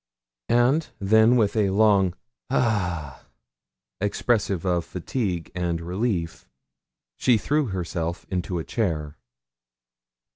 [0.49, 2.15] And, then with a long
[2.49, 3.23] 'ha!'
[3.99, 6.49] expressive of fatigue and relief,
[7.17, 9.15] she threw herself into a chair.